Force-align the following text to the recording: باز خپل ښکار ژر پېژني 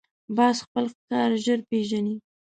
باز 0.37 0.57
خپل 0.65 0.85
ښکار 0.93 1.31
ژر 1.43 1.59
پېژني 1.69 2.15